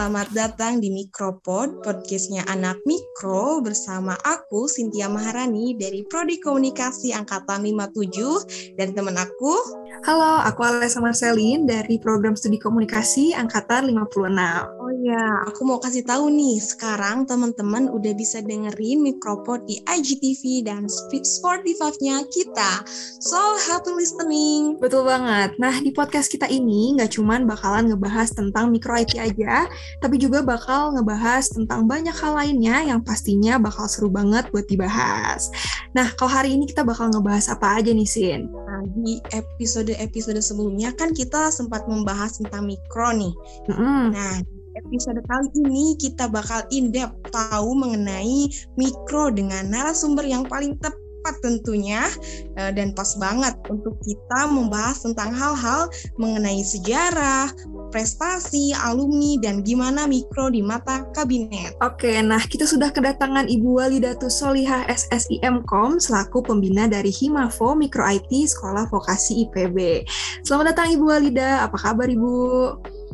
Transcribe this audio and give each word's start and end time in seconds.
selamat 0.00 0.32
datang 0.32 0.80
di 0.80 0.88
Mikropod, 0.88 1.84
podcastnya 1.84 2.40
anak 2.48 2.80
mikro 2.88 3.60
bersama 3.60 4.16
aku, 4.24 4.64
Cynthia 4.64 5.12
Maharani 5.12 5.76
dari 5.76 6.08
Prodi 6.08 6.40
Komunikasi 6.40 7.12
Angkatan 7.12 7.68
57 7.68 8.80
dan 8.80 8.96
teman 8.96 9.20
aku. 9.20 9.60
Halo, 10.08 10.40
aku 10.40 10.64
Alessa 10.64 11.04
Marcelin 11.04 11.68
dari 11.68 12.00
Program 12.00 12.32
Studi 12.32 12.56
Komunikasi 12.56 13.36
Angkatan 13.36 13.92
56. 13.92 14.80
Oh 14.80 14.92
ya, 15.04 15.44
aku 15.44 15.68
mau 15.68 15.76
kasih 15.76 16.00
tahu 16.08 16.32
nih, 16.32 16.56
sekarang 16.64 17.28
teman-teman 17.28 17.92
udah 17.92 18.16
bisa 18.16 18.40
dengerin 18.40 19.04
Mikropod 19.04 19.68
di 19.68 19.84
IGTV 19.84 20.64
dan 20.64 20.88
Spotify-nya 20.88 22.24
kita. 22.32 22.88
So, 23.20 23.36
happy 23.68 23.92
listening. 23.92 24.80
Betul 24.80 25.04
banget. 25.04 25.60
Nah, 25.60 25.76
di 25.84 25.92
podcast 25.92 26.32
kita 26.32 26.48
ini 26.48 26.96
nggak 26.96 27.20
cuman 27.20 27.44
bakalan 27.44 27.92
ngebahas 27.92 28.32
tentang 28.32 28.72
mikro 28.72 28.96
IT 28.96 29.20
aja, 29.20 29.68
tapi 29.98 30.16
juga 30.22 30.46
bakal 30.46 30.94
ngebahas 30.94 31.50
tentang 31.50 31.90
banyak 31.90 32.14
hal 32.14 32.38
lainnya 32.38 32.86
yang 32.86 33.02
pastinya 33.02 33.58
bakal 33.58 33.90
seru 33.90 34.06
banget 34.06 34.46
buat 34.54 34.70
dibahas. 34.70 35.50
Nah, 35.98 36.14
kalau 36.14 36.30
hari 36.30 36.54
ini 36.54 36.70
kita 36.70 36.86
bakal 36.86 37.10
ngebahas 37.10 37.50
apa 37.50 37.82
aja 37.82 37.90
nih, 37.90 38.06
Sin? 38.06 38.46
Nah, 38.46 38.86
di 39.02 39.18
episode-episode 39.34 40.38
sebelumnya 40.38 40.94
kan 40.94 41.10
kita 41.10 41.50
sempat 41.50 41.90
membahas 41.90 42.38
tentang 42.38 42.70
mikro 42.70 43.10
nih. 43.10 43.34
Mm 43.66 43.74
-hmm. 43.74 44.02
Nah, 44.14 44.34
episode 44.78 45.20
kali 45.26 45.48
ini 45.66 45.98
kita 45.98 46.30
bakal 46.30 46.62
in-depth 46.70 47.18
tahu 47.34 47.74
mengenai 47.74 48.46
mikro 48.78 49.34
dengan 49.34 49.66
narasumber 49.68 50.22
yang 50.22 50.46
paling 50.46 50.78
tepat 50.78 50.99
tepat 51.20 51.36
tentunya 51.44 52.08
eh, 52.56 52.72
dan 52.72 52.96
pas 52.96 53.12
banget 53.20 53.52
untuk 53.68 54.00
kita 54.00 54.48
membahas 54.48 55.04
tentang 55.04 55.36
hal-hal 55.36 55.92
mengenai 56.16 56.64
sejarah, 56.64 57.52
prestasi, 57.92 58.72
alumni, 58.72 59.36
dan 59.44 59.60
gimana 59.60 60.08
mikro 60.08 60.48
di 60.48 60.64
mata 60.64 61.04
kabinet. 61.12 61.76
Oke, 61.84 62.24
nah 62.24 62.40
kita 62.40 62.64
sudah 62.64 62.88
kedatangan 62.88 63.52
Ibu 63.52 63.84
Walidatu 63.84 64.32
Solihah 64.32 64.88
SSIMkom 64.88 66.00
selaku 66.00 66.40
pembina 66.40 66.88
dari 66.88 67.12
Himafo 67.12 67.76
Mikro 67.76 68.08
IT 68.08 68.32
Sekolah 68.56 68.88
Vokasi 68.88 69.44
IPB. 69.44 70.08
Selamat 70.48 70.72
datang 70.72 70.88
Ibu 70.96 71.04
Walida, 71.04 71.68
apa 71.68 71.76
kabar 71.76 72.08
Ibu? 72.08 72.32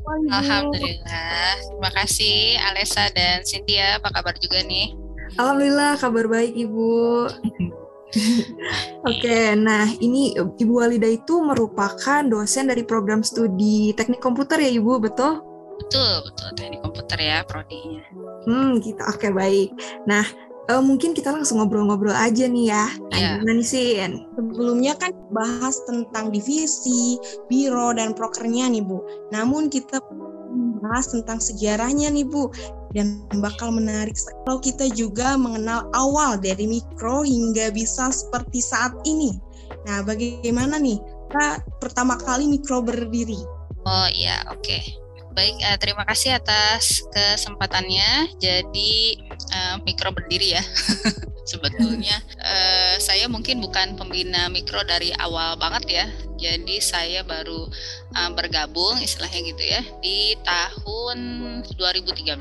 Alhamdulillah, 0.07 1.59
terima 1.67 1.91
kasih 1.91 2.63
Alessa 2.71 3.11
dan 3.11 3.43
Cynthia, 3.43 3.99
apa 3.99 4.15
kabar 4.15 4.39
juga 4.39 4.63
nih? 4.63 4.95
Alhamdulillah, 5.35 5.99
kabar 5.99 6.31
baik 6.31 6.55
Ibu. 6.55 6.95
Oke, 9.07 9.23
okay, 9.23 9.45
nah 9.55 9.87
ini 10.01 10.35
Ibu 10.35 10.73
Walida 10.73 11.07
itu 11.07 11.39
merupakan 11.39 12.23
dosen 12.27 12.69
dari 12.69 12.83
program 12.83 13.21
studi 13.23 13.93
teknik 13.95 14.19
komputer 14.19 14.59
ya 14.61 14.71
Ibu, 14.73 14.99
betul? 14.99 15.43
Betul, 15.77 16.13
betul 16.25 16.49
teknik 16.57 16.81
komputer 16.81 17.19
ya 17.21 17.39
prodinya. 17.45 18.03
Hmm, 18.49 18.81
gitu. 18.81 19.01
Oke, 19.05 19.29
okay, 19.29 19.31
baik. 19.31 19.69
Nah, 20.09 20.25
uh, 20.71 20.83
mungkin 20.83 21.15
kita 21.15 21.31
langsung 21.31 21.63
ngobrol-ngobrol 21.63 22.15
aja 22.15 22.47
nih 22.47 22.67
ya. 22.71 22.87
Yeah. 23.13 23.39
gimana 23.39 23.53
nih 23.59 23.67
Sin? 23.67 24.13
Sebelumnya 24.35 24.95
kan 24.99 25.13
bahas 25.31 25.83
tentang 25.87 26.35
divisi, 26.35 27.19
biro, 27.51 27.95
dan 27.95 28.15
prokernya 28.15 28.71
nih 28.71 28.83
Bu. 28.83 29.03
Namun 29.31 29.71
kita 29.71 30.03
bahas 30.81 31.11
tentang 31.11 31.43
sejarahnya 31.43 32.11
nih 32.13 32.27
Bu 32.27 32.51
dan 32.97 33.21
bakal 33.45 33.69
menarik 33.69 34.17
kalau 34.49 34.57
kita 34.65 34.89
juga 34.97 35.37
mengenal 35.37 35.85
awal 35.93 36.41
dari 36.41 36.65
mikro 36.65 37.21
hingga 37.21 37.69
bisa 37.69 38.09
seperti 38.09 38.65
saat 38.65 38.97
ini. 39.05 39.37
Nah, 39.85 40.01
bagaimana 40.01 40.81
nih 40.81 40.97
kita 41.29 41.61
pertama 41.77 42.17
kali 42.17 42.49
mikro 42.49 42.81
berdiri? 42.81 43.39
Oh 43.85 44.09
iya, 44.09 44.41
oke. 44.49 44.65
Okay. 44.65 44.83
Baik, 45.37 45.61
uh, 45.69 45.77
terima 45.77 46.09
kasih 46.09 46.41
atas 46.41 47.05
kesempatannya. 47.13 48.41
Jadi 48.41 49.21
uh, 49.57 49.75
mikro 49.81 50.13
berdiri 50.13 50.53
ya. 50.53 50.63
Sebetulnya 51.51 52.19
uh, 52.43 52.99
saya 52.99 53.31
mungkin 53.31 53.63
bukan 53.63 53.95
pembina 53.95 54.51
mikro 54.51 54.83
dari 54.85 55.15
awal 55.17 55.57
banget 55.57 55.85
ya. 55.89 56.07
Jadi 56.37 56.83
saya 56.85 57.25
baru 57.25 57.71
uh, 58.13 58.31
bergabung 58.37 59.01
istilahnya 59.01 59.41
gitu 59.55 59.63
ya 59.65 59.81
di 60.03 60.37
tahun 60.45 61.19
2013. 61.79 62.37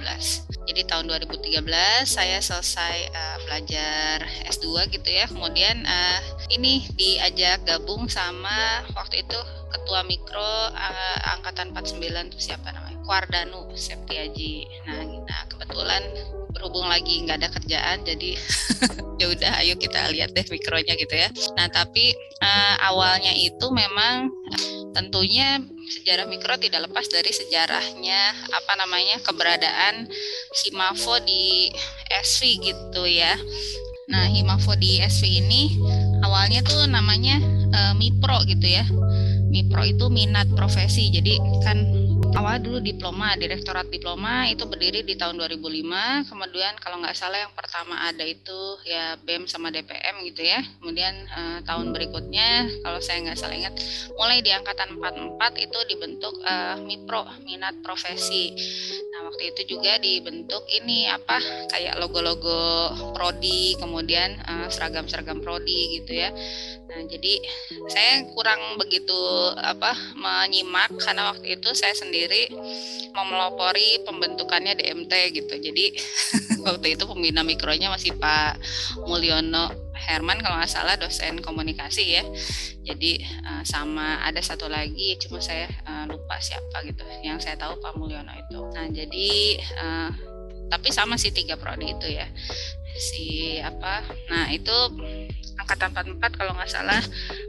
Jadi 0.65 0.81
tahun 0.89 1.05
2013 1.05 1.61
saya 2.03 2.41
selesai 2.41 2.97
uh, 3.13 3.37
belajar 3.45 4.25
S2 4.49 4.89
gitu 4.89 5.09
ya. 5.09 5.29
Kemudian 5.29 5.85
uh, 5.85 6.19
ini 6.49 6.89
diajak 6.97 7.63
gabung 7.63 8.09
sama 8.09 8.83
waktu 8.97 9.21
itu 9.21 9.37
ketua 9.69 10.01
mikro 10.03 10.41
uh, 10.73 11.17
angkatan 11.37 11.71
49 11.77 12.33
itu 12.33 12.51
siapa 12.51 12.73
namanya? 12.73 12.94
Kuardanu 13.05 13.71
Septiaji. 13.77 14.65
Nah, 14.89 15.05
nah 15.23 15.41
kebetulan 15.47 16.03
berhubung 16.55 16.87
lagi 16.87 17.19
nggak 17.27 17.37
ada 17.43 17.49
kerjaan 17.51 18.07
jadi 18.07 18.39
ya 19.19 19.27
udah 19.27 19.51
ayo 19.59 19.75
kita 19.75 20.07
lihat 20.09 20.31
deh 20.33 20.45
mikronya 20.47 20.95
gitu 20.97 21.15
ya. 21.15 21.29
Nah, 21.59 21.67
tapi 21.69 22.15
uh, 22.41 22.75
awalnya 22.89 23.31
itu 23.35 23.67
memang 23.69 24.31
tentunya 24.95 25.59
sejarah 25.85 26.25
mikro 26.25 26.55
tidak 26.57 26.87
lepas 26.89 27.05
dari 27.11 27.29
sejarahnya 27.29 28.33
apa 28.49 28.73
namanya 28.79 29.19
keberadaan 29.21 30.07
Himafo 30.63 31.19
di 31.21 31.69
SV 32.09 32.41
gitu 32.63 33.03
ya. 33.05 33.35
Nah, 34.07 34.25
Himafo 34.29 34.77
di 34.79 35.03
SV 35.03 35.45
ini 35.45 35.75
awalnya 36.23 36.63
tuh 36.63 36.87
namanya 36.87 37.41
uh, 37.75 37.93
Mipro 37.99 38.41
gitu 38.47 38.65
ya. 38.65 38.87
Mipro 39.51 39.83
itu 39.83 40.07
minat 40.07 40.47
profesi. 40.55 41.11
Jadi 41.11 41.37
kan 41.65 42.04
awal 42.35 42.61
dulu 42.61 42.79
diploma, 42.83 43.35
direktorat 43.35 43.87
diploma 43.89 44.45
itu 44.47 44.63
berdiri 44.67 45.01
di 45.01 45.15
tahun 45.17 45.39
2005. 45.39 46.29
Kemudian 46.29 46.73
kalau 46.79 47.01
nggak 47.01 47.15
salah 47.17 47.41
yang 47.41 47.53
pertama 47.55 48.05
ada 48.05 48.23
itu 48.23 48.79
ya 48.85 49.19
BEM 49.23 49.47
sama 49.47 49.71
DPM 49.71 50.23
gitu 50.29 50.45
ya. 50.45 50.61
Kemudian 50.79 51.15
eh, 51.25 51.59
tahun 51.65 51.91
berikutnya 51.95 52.69
kalau 52.85 52.99
saya 53.01 53.25
nggak 53.25 53.39
salah 53.39 53.55
ingat 53.55 53.75
mulai 54.15 54.39
di 54.45 54.51
angkatan 54.53 54.95
44 54.99 55.65
itu 55.65 55.79
dibentuk 55.89 56.35
eh, 56.45 56.77
MIPRO, 56.79 57.23
minat 57.43 57.75
profesi. 57.81 58.53
Nah, 59.15 59.31
waktu 59.31 59.55
itu 59.55 59.75
juga 59.75 59.97
dibentuk 59.97 60.63
ini 60.71 61.07
apa 61.07 61.39
kayak 61.71 61.97
logo-logo 61.97 62.91
prodi, 63.15 63.75
kemudian 63.79 64.37
eh, 64.37 64.67
seragam-seragam 64.69 65.41
prodi 65.41 65.99
gitu 65.99 66.13
ya. 66.13 66.29
Nah, 66.85 67.01
jadi 67.09 67.41
saya 67.89 68.23
kurang 68.37 68.77
begitu 68.77 69.17
apa 69.57 69.97
menyimak 70.15 70.93
karena 71.01 71.33
waktu 71.33 71.57
itu 71.57 71.73
saya 71.73 71.91
sendiri 72.05 72.53
memelopori 73.11 74.05
pembentukannya 74.05 74.77
DMT 74.77 75.13
gitu. 75.33 75.53
Jadi 75.57 75.85
waktu 76.65 76.87
itu 76.93 77.03
pembina 77.09 77.41
mikronya 77.41 77.89
masih 77.89 78.13
Pak 78.15 78.61
Mulyono 79.03 79.73
Herman 79.95 80.43
kalau 80.43 80.59
nggak 80.59 80.69
salah 80.69 80.95
dosen 80.99 81.41
komunikasi 81.41 82.21
ya. 82.21 82.23
Jadi 82.85 83.25
uh, 83.47 83.63
sama 83.65 84.21
ada 84.21 84.37
satu 84.43 84.69
lagi 84.69 85.17
cuma 85.25 85.41
saya 85.41 85.65
uh, 85.89 86.05
lupa 86.05 86.37
siapa 86.37 86.85
gitu. 86.85 87.01
Yang 87.25 87.49
saya 87.49 87.55
tahu 87.57 87.81
Pak 87.81 87.97
Mulyono 87.97 88.31
itu. 88.35 88.59
Nah, 88.75 88.85
jadi 88.91 89.31
uh, 89.81 90.11
tapi 90.69 90.89
sama 90.93 91.17
sih 91.17 91.33
tiga 91.33 91.57
prodi 91.57 91.95
itu 91.95 92.07
ya. 92.09 92.27
Si 92.95 93.57
apa? 93.59 94.05
Nah, 94.31 94.51
itu 94.53 94.75
angkatan 95.55 96.19
44 96.19 96.37
kalau 96.37 96.53
nggak 96.55 96.71
salah 96.71 97.01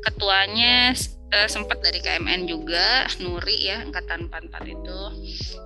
ketuanya 0.06 0.94
uh, 1.32 1.48
sempat 1.48 1.82
dari 1.82 1.98
KMN 1.98 2.47
juga 2.47 3.06
Nuri 3.19 3.66
ya 3.66 3.82
angkatan 3.82 4.31
44 4.31 4.75
itu. 4.76 5.00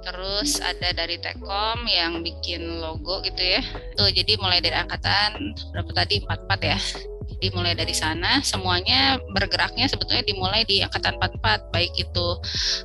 Terus 0.01 0.61
ada 0.65 0.89
dari 0.97 1.21
Tekom 1.21 1.85
yang 1.85 2.25
bikin 2.25 2.81
logo 2.81 3.21
gitu 3.21 3.41
ya. 3.41 3.61
Tuh 3.97 4.09
jadi 4.09 4.41
mulai 4.41 4.65
dari 4.65 4.77
angkatan 4.77 5.53
berapa 5.75 5.91
tadi? 5.93 6.23
44 6.25 6.71
ya 6.71 6.79
dimulai 7.41 7.73
dari 7.75 7.97
sana 7.97 8.45
semuanya 8.45 9.19
bergeraknya 9.33 9.89
sebetulnya 9.89 10.23
dimulai 10.23 10.63
di 10.69 10.85
angkatan 10.85 11.17
44 11.17 11.73
baik 11.75 11.93
itu 11.97 12.29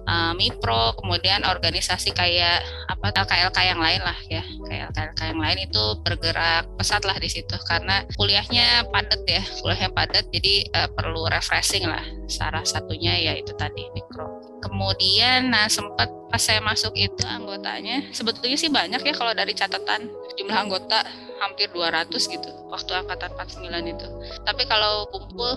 uh, 0.07 0.31
MIPRO 0.33 0.97
kemudian 0.99 1.43
organisasi 1.43 2.15
kayak 2.15 2.63
apa 2.89 3.11
KLK 3.11 3.57
yang 3.75 3.79
lain 3.79 4.01
lah 4.01 4.17
ya. 4.31 4.43
KLK 4.65 5.19
yang 5.35 5.41
lain 5.43 5.57
itu 5.67 5.83
bergerak 6.01 6.65
pesat 6.79 7.03
lah 7.03 7.15
di 7.19 7.29
situ 7.29 7.55
karena 7.67 8.07
kuliahnya 8.15 8.87
padat 8.89 9.21
ya 9.27 9.43
kuliahnya 9.61 9.89
padat 9.91 10.25
jadi 10.31 10.55
uh, 10.73 10.89
perlu 10.95 11.27
refreshing 11.29 11.85
lah 11.85 12.03
salah 12.25 12.63
satunya 12.63 13.13
ya 13.19 13.33
itu 13.37 13.51
tadi 13.59 13.85
mikro 13.93 14.34
kemudian 14.75 15.55
nah 15.55 15.71
sempat 15.71 16.11
pas 16.27 16.43
saya 16.43 16.59
masuk 16.59 16.91
itu 16.99 17.23
anggotanya 17.23 18.11
sebetulnya 18.11 18.59
sih 18.59 18.67
banyak 18.67 18.99
ya 18.99 19.13
kalau 19.15 19.31
dari 19.31 19.55
catatan 19.55 20.11
jumlah 20.35 20.67
anggota 20.67 21.07
hampir 21.39 21.71
200 21.71 22.11
gitu 22.11 22.49
waktu 22.71 22.91
angkatan 22.95 23.31
49 23.35 23.93
itu. 23.93 24.07
Tapi 24.43 24.63
kalau 24.67 25.07
kumpul 25.11 25.51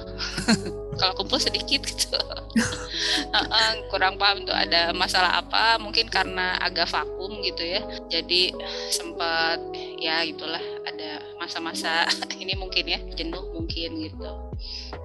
kalau 0.98 1.14
kumpul 1.14 1.38
sedikit 1.40 1.86
gitu. 1.86 2.18
kurang 3.90 4.18
paham 4.18 4.44
tuh 4.44 4.52
ada 4.52 4.92
masalah 4.92 5.40
apa, 5.40 5.78
mungkin 5.80 6.10
karena 6.10 6.58
agak 6.60 6.90
vakum 6.90 7.40
gitu 7.40 7.62
ya. 7.62 7.80
Jadi 8.10 8.52
sempat 8.90 9.62
ya 9.98 10.26
itulah 10.26 10.60
ada 10.84 11.22
masa-masa 11.38 12.04
ini 12.42 12.58
mungkin 12.58 12.84
ya 12.84 13.00
jenuh 13.14 13.54
mungkin 13.54 14.10
gitu. 14.10 14.30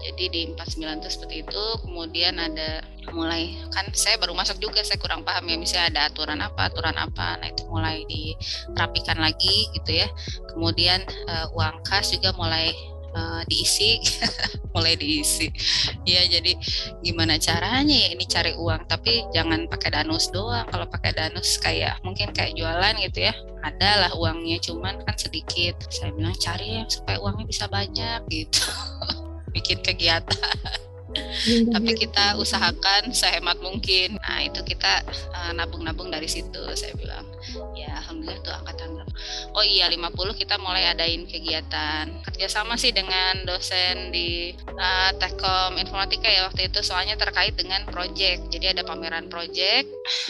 Jadi 0.04 0.24
di 0.34 0.42
49 0.52 1.00
itu 1.00 1.10
seperti 1.10 1.36
itu, 1.46 1.64
kemudian 1.86 2.36
ada 2.42 2.84
mulai 3.12 3.60
kan 3.76 3.84
saya 3.92 4.16
baru 4.16 4.32
masuk 4.32 4.64
juga 4.64 4.80
saya 4.82 4.96
kurang 4.96 5.28
paham 5.28 5.44
ya 5.52 5.58
misalnya 5.60 5.88
ada 5.92 6.02
aturan 6.08 6.40
apa 6.40 6.72
aturan 6.72 6.96
apa 6.96 7.36
nah 7.38 7.48
itu 7.52 7.64
mulai 7.68 8.08
dirapikan 8.08 9.20
lagi 9.20 9.68
gitu 9.76 9.92
ya 9.92 10.08
kemudian 10.56 11.04
uh, 11.28 11.52
uang 11.52 11.84
kas 11.84 12.16
juga 12.16 12.32
mulai 12.40 12.72
uh, 13.16 13.42
diisi. 13.48 14.02
Mulai 14.74 14.98
diisi. 14.98 15.50
Ya 16.06 16.26
jadi 16.26 16.58
gimana 17.02 17.38
caranya 17.38 17.94
ya 17.94 18.10
ini 18.14 18.26
cari 18.26 18.54
uang? 18.58 18.90
Tapi 18.90 19.30
jangan 19.32 19.70
pakai 19.70 19.94
danus 19.94 20.30
doang. 20.34 20.66
Kalau 20.70 20.86
pakai 20.90 21.14
danus 21.14 21.58
kayak 21.62 22.02
mungkin 22.02 22.34
kayak 22.34 22.58
jualan 22.58 22.94
gitu 23.02 23.30
ya. 23.30 23.34
Ada 23.64 23.90
lah 24.08 24.12
uangnya 24.18 24.60
cuman 24.62 25.02
kan 25.06 25.16
sedikit. 25.16 25.78
Saya 25.90 26.12
bilang 26.14 26.36
cari 26.38 26.82
ya 26.82 26.84
supaya 26.90 27.18
uangnya 27.22 27.46
bisa 27.48 27.66
banyak 27.70 28.20
gitu. 28.30 28.66
Bikin 29.56 29.86
kegiatan 29.86 30.38
tapi 31.74 31.92
kita 31.98 32.40
usahakan 32.40 33.12
sehemat 33.12 33.60
mungkin. 33.60 34.18
Nah 34.20 34.46
itu 34.46 34.62
kita 34.64 35.04
uh, 35.34 35.52
nabung-nabung 35.56 36.10
dari 36.10 36.30
situ 36.30 36.62
saya 36.74 36.94
bilang. 36.96 37.26
Ya 37.76 38.00
alhamdulillah 38.00 38.40
tuh 38.40 38.56
angkatan 38.56 39.04
oh 39.54 39.66
iya 39.66 39.86
50 39.90 40.14
kita 40.38 40.56
mulai 40.58 40.90
adain 40.90 41.26
kegiatan. 41.28 42.10
Kerjasama 42.26 42.76
sih 42.80 42.92
dengan 42.92 43.46
dosen 43.46 44.10
di 44.10 44.54
uh, 44.74 45.12
Tekkom 45.18 45.78
Informatika 45.78 46.28
ya 46.28 46.50
waktu 46.50 46.72
itu 46.72 46.80
soalnya 46.82 47.16
terkait 47.20 47.54
dengan 47.54 47.86
project. 47.86 48.50
Jadi 48.50 48.74
ada 48.74 48.82
pameran 48.82 49.30
project 49.30 49.88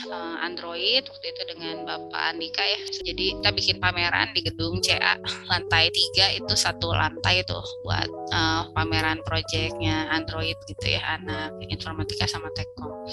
uh, 0.10 0.44
Android 0.44 1.08
waktu 1.08 1.26
itu 1.32 1.42
dengan 1.48 1.88
Bapak 1.88 2.24
Andika 2.36 2.64
ya. 2.64 2.80
Jadi 3.08 3.40
kita 3.40 3.50
bikin 3.56 3.78
pameran 3.80 4.36
di 4.36 4.42
gedung 4.44 4.84
CA 4.84 5.16
lantai 5.48 5.90
tiga 5.94 6.34
itu 6.36 6.54
satu 6.58 6.92
lantai 6.92 7.46
tuh 7.48 7.64
buat 7.88 8.10
uh, 8.34 8.68
pameran 8.76 9.24
projectnya 9.24 10.12
Android 10.12 10.58
gitu 10.68 10.73
ya 10.82 11.02
anak 11.20 11.54
informatika 11.70 12.26
sama 12.26 12.50
Tekkom 12.56 13.06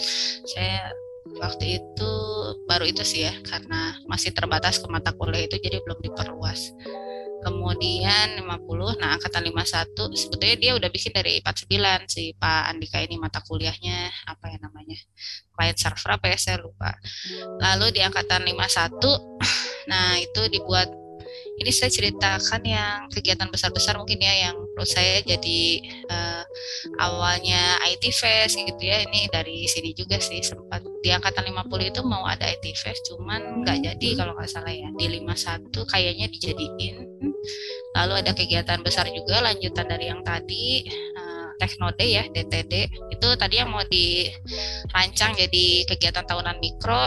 saya 0.48 0.92
waktu 1.38 1.78
itu 1.78 2.12
baru 2.64 2.84
itu 2.88 3.04
sih 3.06 3.28
ya 3.28 3.34
karena 3.44 3.94
masih 4.08 4.34
terbatas 4.34 4.80
ke 4.80 4.86
mata 4.90 5.12
kuliah 5.14 5.46
itu 5.46 5.60
jadi 5.60 5.78
belum 5.84 6.00
diperluas. 6.02 6.72
Kemudian 7.40 8.36
50 8.36 9.00
nah 9.00 9.16
angkatan 9.16 9.48
51 9.48 9.96
sebetulnya 10.12 10.56
dia 10.60 10.72
udah 10.76 10.90
bikin 10.92 11.12
dari 11.16 11.40
49 11.40 12.04
si 12.12 12.36
Pak 12.36 12.68
Andika 12.68 13.00
ini 13.00 13.16
mata 13.16 13.40
kuliahnya 13.40 14.12
apa 14.28 14.52
ya 14.52 14.60
namanya 14.60 15.00
client 15.56 15.78
server 15.80 16.20
apa 16.20 16.26
ya 16.28 16.36
saya 16.36 16.56
lupa. 16.60 16.92
Lalu 17.60 17.96
di 17.96 18.00
angkatan 18.04 18.44
51 18.44 18.92
nah 19.90 20.20
itu 20.20 20.40
dibuat 20.52 20.92
ini 21.60 21.72
saya 21.76 21.92
ceritakan 21.92 22.64
yang 22.64 23.04
kegiatan 23.12 23.44
besar-besar 23.52 24.00
mungkin 24.00 24.16
ya 24.16 24.48
yang 24.48 24.56
menurut 24.56 24.88
saya 24.88 25.20
jadi 25.20 25.60
uh, 26.08 26.42
awalnya 27.04 27.76
IT 27.84 28.08
Fest 28.16 28.56
gitu 28.56 28.80
ya. 28.80 29.04
Ini 29.04 29.28
dari 29.28 29.68
sini 29.68 29.92
juga 29.92 30.16
sih 30.16 30.40
sempat 30.40 30.80
di 31.04 31.12
angkatan 31.12 31.52
50 31.52 31.92
itu 31.92 32.00
mau 32.00 32.24
ada 32.24 32.48
IT 32.48 32.64
Fest 32.80 33.12
cuman 33.12 33.60
nggak 33.60 33.76
jadi 33.92 34.08
kalau 34.16 34.32
nggak 34.32 34.48
salah 34.48 34.72
ya. 34.72 34.88
Di 34.96 35.04
51 35.12 35.68
kayaknya 35.84 36.26
dijadiin. 36.32 36.96
Lalu 37.92 38.12
ada 38.24 38.32
kegiatan 38.32 38.80
besar 38.80 39.12
juga 39.12 39.44
lanjutan 39.44 39.84
dari 39.84 40.08
yang 40.08 40.24
tadi 40.24 40.88
uh, 41.12 41.52
Teknode 41.60 42.08
ya 42.08 42.24
DTD 42.24 42.88
itu 43.12 43.28
tadi 43.36 43.60
yang 43.60 43.68
mau 43.68 43.84
dirancang 43.84 45.36
jadi 45.36 45.84
kegiatan 45.84 46.24
tahunan 46.24 46.56
mikro 46.56 47.04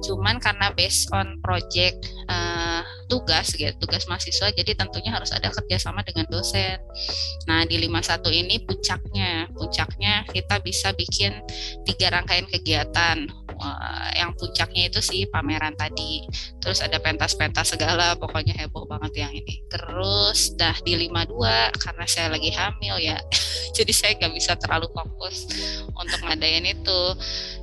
cuman 0.00 0.40
karena 0.40 0.72
based 0.72 1.12
on 1.12 1.36
project 1.44 2.00
uh, 2.32 2.80
tugas 3.06 3.52
gitu 3.54 3.72
tugas 3.78 4.04
mahasiswa. 4.08 4.50
Jadi 4.54 4.72
tentunya 4.74 5.12
harus 5.14 5.30
ada 5.30 5.50
kerjasama 5.52 6.02
dengan 6.02 6.26
dosen. 6.28 6.80
Nah 7.46 7.64
di 7.68 7.80
51 7.80 8.30
ini 8.32 8.56
puncaknya 8.64 9.48
puncaknya 9.52 10.24
kita 10.30 10.60
bisa 10.64 10.92
bikin 10.96 11.44
tiga 11.84 12.12
rangkaian 12.14 12.48
kegiatan 12.48 13.43
uh, 13.64 14.10
yang 14.12 14.36
puncaknya 14.36 14.92
itu 14.92 15.00
sih 15.00 15.24
pameran 15.28 15.72
tadi. 15.74 16.24
Terus 16.60 16.84
ada 16.84 17.00
pentas-pentas 17.00 17.72
segala 17.72 18.14
pokoknya 18.20 18.54
heboh 18.60 18.84
banget 18.84 19.26
yang 19.26 19.32
ini. 19.32 19.64
Terus 19.72 20.52
dah 20.60 20.76
di 20.84 20.96
52 21.08 21.80
karena 21.80 22.04
saya 22.04 22.28
lagi 22.28 22.52
hamil 22.52 22.96
ya 23.00 23.18
jadi 23.76 23.92
saya 23.92 24.12
nggak 24.20 24.34
bisa 24.38 24.52
terlalu 24.54 24.86
fokus 24.94 25.50
untuk 25.90 26.20
ngadain 26.22 26.64
itu. 26.64 27.02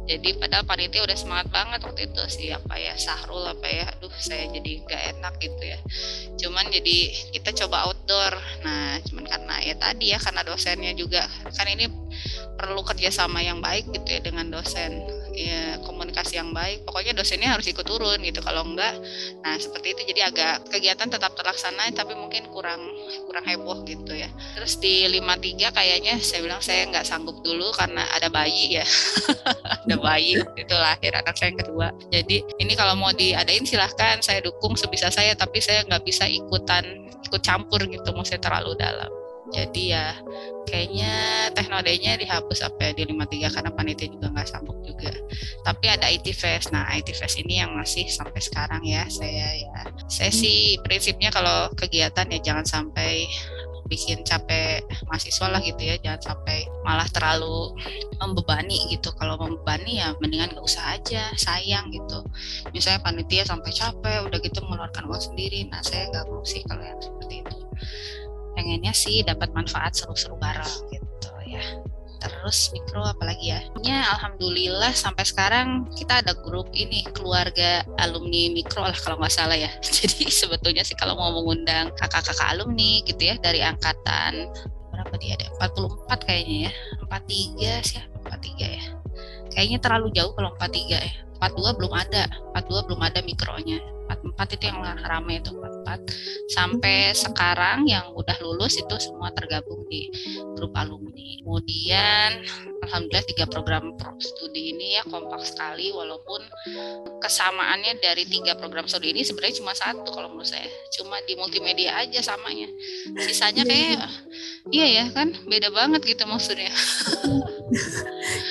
Jadi 0.02 0.36
padahal 0.36 0.68
panitia 0.68 1.08
udah 1.08 1.16
semangat 1.16 1.48
banget 1.54 1.80
waktu 1.88 2.12
itu 2.12 2.24
siapa 2.28 2.76
ya 2.76 2.98
Sahrul 3.00 3.48
apa 3.48 3.64
ya 3.70 3.88
aduh 3.96 4.12
saya 4.20 4.50
jadi 4.52 4.84
gak 4.84 5.02
enak 5.16 5.34
gitu 5.40 5.64
ya. 5.64 5.80
Cuman 6.36 6.68
jadi 6.68 6.98
kita 7.32 7.56
coba 7.64 7.88
outdoor. 7.88 8.34
Nah 8.66 9.00
cuman 9.08 9.24
karena 9.30 9.56
ya 9.64 9.76
tadi 9.80 10.12
ya 10.12 10.20
karena 10.20 10.42
dosennya 10.44 10.92
juga 10.98 11.24
kan 11.56 11.68
ini 11.70 11.88
perlu 12.60 12.84
kerjasama 12.84 13.40
yang 13.40 13.64
baik 13.64 13.88
gitu 13.96 14.08
ya 14.10 14.20
dengan 14.20 14.52
dosen 14.52 15.21
ya 15.36 15.80
komunikasi 15.84 16.38
yang 16.40 16.52
baik. 16.52 16.84
Pokoknya 16.88 17.16
dosennya 17.16 17.56
harus 17.56 17.68
ikut 17.68 17.84
turun 17.84 18.20
gitu 18.22 18.40
kalau 18.44 18.68
enggak 18.68 18.96
nah 19.42 19.56
seperti 19.58 19.96
itu. 19.98 20.02
Jadi 20.14 20.22
agak 20.22 20.68
kegiatan 20.70 21.08
tetap 21.08 21.34
terlaksana 21.34 21.92
tapi 21.94 22.14
mungkin 22.16 22.48
kurang 22.52 22.82
kurang 23.28 23.46
heboh 23.48 23.84
gitu 23.88 24.14
ya. 24.16 24.30
Terus 24.56 24.78
di 24.78 25.08
53 25.08 25.72
kayaknya 25.72 26.16
saya 26.20 26.40
bilang 26.44 26.62
saya 26.62 26.88
nggak 26.90 27.06
sanggup 27.08 27.40
dulu 27.42 27.72
karena 27.76 28.06
ada 28.16 28.28
bayi 28.28 28.80
ya. 28.82 28.86
Ada 29.82 29.98
bayi 29.98 30.38
itu 30.38 30.76
lahir 30.78 31.10
anak 31.18 31.34
saya 31.34 31.50
yang 31.52 31.60
kedua. 31.66 31.88
Jadi 32.14 32.46
ini 32.62 32.74
kalau 32.78 32.94
mau 32.94 33.10
diadain 33.10 33.66
silahkan 33.66 34.22
saya 34.22 34.46
dukung 34.46 34.78
sebisa 34.78 35.10
saya 35.10 35.34
tapi 35.34 35.58
saya 35.58 35.82
nggak 35.90 36.06
bisa 36.06 36.30
ikutan 36.30 36.86
ikut 37.26 37.42
campur 37.42 37.82
gitu 37.90 38.14
maksudnya 38.14 38.44
terlalu 38.46 38.78
dalam 38.78 39.21
jadi 39.52 39.84
ya 39.84 40.06
kayaknya 40.64 41.14
teknodenya 41.52 42.16
dihapus 42.16 42.64
apa 42.64 42.90
ya 42.90 42.92
di 42.96 43.04
53 43.12 43.52
karena 43.52 43.72
panitia 43.76 44.08
juga 44.08 44.32
nggak 44.32 44.48
sanggup 44.48 44.80
juga. 44.88 45.12
Tapi 45.68 45.86
ada 45.92 46.08
IT 46.08 46.32
Fest. 46.32 46.72
Nah 46.72 46.88
IT 46.96 47.12
Fest 47.12 47.36
ini 47.44 47.60
yang 47.60 47.76
masih 47.76 48.08
sampai 48.08 48.40
sekarang 48.40 48.80
ya 48.88 49.04
saya 49.12 49.48
ya. 49.60 49.84
Saya 50.08 50.32
sih 50.32 50.80
prinsipnya 50.88 51.30
kalau 51.30 51.68
kegiatan 51.76 52.32
ya 52.32 52.40
jangan 52.40 52.64
sampai 52.64 53.28
bikin 53.92 54.24
capek 54.24 54.88
mahasiswa 55.12 55.52
lah 55.52 55.60
gitu 55.60 55.84
ya. 55.84 56.00
Jangan 56.00 56.22
sampai 56.32 56.64
malah 56.88 57.08
terlalu 57.12 57.76
membebani 58.24 58.88
gitu. 58.88 59.12
Kalau 59.20 59.36
membebani 59.36 60.00
ya 60.00 60.16
mendingan 60.24 60.56
nggak 60.56 60.64
usah 60.64 60.96
aja 60.96 61.28
sayang 61.36 61.92
gitu. 61.92 62.24
Misalnya 62.72 63.04
panitia 63.04 63.44
sampai 63.44 63.76
capek 63.76 64.24
udah 64.24 64.40
gitu 64.40 64.64
mengeluarkan 64.64 65.12
uang 65.12 65.20
sendiri. 65.20 65.68
Nah 65.68 65.84
saya 65.84 66.08
nggak 66.08 66.32
mau 66.32 66.40
sih 66.48 66.64
kalau 66.64 66.88
yang 66.88 67.02
seperti 67.04 67.44
itu 67.44 67.58
pengennya 68.62 68.94
sih 68.94 69.26
dapat 69.26 69.50
manfaat 69.58 69.98
seru-seru 69.98 70.38
bareng 70.38 70.70
gitu 70.94 71.34
ya. 71.50 71.66
Terus 72.22 72.70
mikro 72.70 73.02
apalagi 73.02 73.50
ya? 73.50 73.66
Ya 73.82 74.06
alhamdulillah 74.14 74.94
sampai 74.94 75.26
sekarang 75.26 75.90
kita 75.98 76.22
ada 76.22 76.38
grup 76.38 76.70
ini 76.78 77.02
keluarga 77.18 77.82
alumni 77.98 78.54
mikro 78.54 78.86
lah 78.86 78.94
kalau 79.02 79.18
nggak 79.18 79.34
salah 79.34 79.58
ya. 79.58 79.74
Jadi 79.98 80.30
sebetulnya 80.30 80.86
sih 80.86 80.94
kalau 80.94 81.18
mau 81.18 81.34
mengundang 81.34 81.90
kakak-kakak 81.98 82.46
alumni 82.54 83.02
gitu 83.02 83.34
ya 83.34 83.42
dari 83.42 83.66
angkatan 83.66 84.54
berapa 84.94 85.18
dia 85.18 85.34
ada? 85.42 85.50
44 85.58 86.30
kayaknya 86.30 86.70
ya. 86.70 86.72
43 87.10 87.90
sih 87.90 87.98
43 88.22 88.78
ya. 88.78 88.84
Kayaknya 89.58 89.78
terlalu 89.82 90.08
jauh 90.14 90.38
kalau 90.38 90.54
43 90.62 91.02
ya. 91.02 91.14
42 91.42 91.78
belum 91.82 91.94
ada 91.98 92.30
42 92.54 92.86
belum 92.86 93.02
ada 93.02 93.20
mikronya 93.26 93.82
44 94.22 94.56
itu 94.58 94.64
yang 94.70 94.80
ramai 95.02 95.42
itu 95.42 95.50
44 95.50 96.52
sampai 96.54 97.12
sekarang 97.18 97.90
yang 97.90 98.14
udah 98.14 98.38
lulus 98.46 98.78
itu 98.78 98.96
semua 99.02 99.34
tergabung 99.34 99.86
di 99.90 100.14
grup 100.54 100.78
alumni. 100.78 101.42
Kemudian 101.42 102.46
alhamdulillah 102.86 103.26
tiga 103.26 103.46
program 103.50 103.98
studi 104.22 104.78
ini 104.78 104.98
ya 104.98 105.04
kompak 105.10 105.42
sekali 105.42 105.90
walaupun 105.90 106.42
kesamaannya 107.22 107.98
dari 107.98 108.30
tiga 108.30 108.54
program 108.58 108.86
studi 108.86 109.14
ini 109.14 109.26
sebenarnya 109.26 109.58
cuma 109.58 109.74
satu 109.74 110.10
kalau 110.14 110.30
menurut 110.30 110.50
saya. 110.50 110.70
Cuma 110.94 111.18
di 111.26 111.34
multimedia 111.34 111.98
aja 111.98 112.22
samanya. 112.22 112.70
Sisanya 113.18 113.66
kayak 113.66 114.06
iya 114.70 114.86
ya 115.02 115.06
kan? 115.10 115.34
Beda 115.50 115.74
banget 115.74 116.06
gitu 116.06 116.24
maksudnya. 116.30 116.70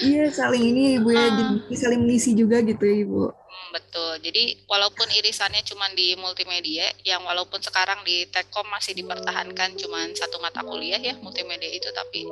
Iya 0.01 0.33
saling 0.33 0.65
ini 0.65 0.97
ibu 0.97 1.13
ya 1.13 1.29
uh, 1.29 1.77
saling 1.77 2.09
mengisi 2.09 2.33
juga 2.33 2.65
gitu 2.65 2.81
ya 2.81 2.97
ibu 3.05 3.29
betul. 3.73 4.19
Jadi 4.23 4.59
walaupun 4.67 5.07
irisannya 5.11 5.63
cuma 5.67 5.89
di 5.95 6.15
multimedia, 6.19 6.91
yang 7.07 7.23
walaupun 7.25 7.59
sekarang 7.63 8.03
di 8.05 8.27
Tekkom 8.29 8.67
masih 8.69 8.95
dipertahankan 8.95 9.75
cuma 9.79 10.05
satu 10.15 10.39
mata 10.43 10.61
kuliah 10.63 10.99
ya 10.99 11.17
multimedia 11.23 11.71
itu, 11.71 11.89
tapi 11.95 12.27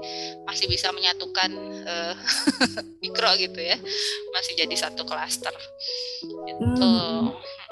masih 0.44 0.66
bisa 0.68 0.90
menyatukan 0.92 1.50
uh, 1.86 2.14
mikro 3.02 3.30
gitu 3.38 3.58
ya, 3.58 3.78
masih 4.34 4.52
jadi 4.58 4.74
satu 4.74 5.06
klaster. 5.06 5.54
Gitu. 6.22 6.94